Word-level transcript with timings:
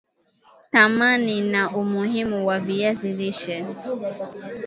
Thamani 0.71 1.41
na 1.41 1.69
umuhimu 1.75 2.47
wa 2.47 2.59
viazi 2.59 3.13
lishe 3.13 3.65